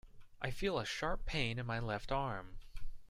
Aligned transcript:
I 0.41 0.49
feel 0.49 0.79
a 0.79 0.83
sharp 0.87 1.27
pain 1.27 1.59
in 1.59 1.67
my 1.67 1.77
left 1.77 2.11
arm. 2.11 2.57